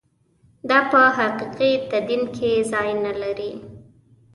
دا 0.69 0.79
په 0.91 0.99
حقیقي 1.17 1.71
تدین 1.89 2.23
کې 2.35 2.51
ځای 2.71 2.89
نه 3.05 3.13
لري. 3.21 3.51